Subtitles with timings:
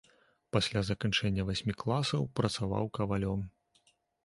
[0.55, 3.47] Пасля заканчэння васьмі класаў працаваў кавалём.